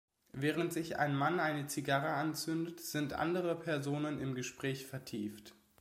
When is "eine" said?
1.39-1.67